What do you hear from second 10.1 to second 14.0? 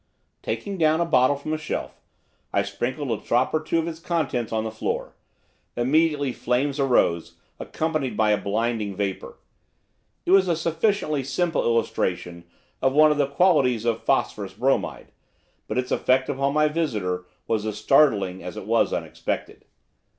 It was a sufficiently simple illustration of one of the qualities